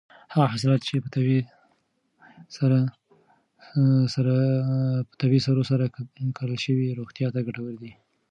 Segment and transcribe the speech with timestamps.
[0.33, 1.09] هغه حاصلات چې په
[5.21, 5.85] طبیعي سرو سره
[6.37, 7.91] کرل شوي روغتیا ته ګټور دي.